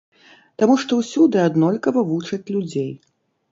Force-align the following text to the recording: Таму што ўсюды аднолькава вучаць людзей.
Таму 0.61 0.77
што 0.83 0.97
ўсюды 1.01 1.41
аднолькава 1.49 2.05
вучаць 2.11 2.43
людзей. 2.55 2.93